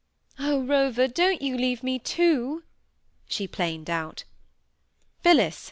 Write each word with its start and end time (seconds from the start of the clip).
"Oh, 0.39 0.61
Rover, 0.63 1.07
don't 1.07 1.43
you 1.43 1.55
leave 1.55 1.83
me, 1.83 1.99
too," 1.99 2.63
she 3.27 3.47
plained 3.47 3.87
out. 3.87 4.23
"Phillis!" 5.21 5.59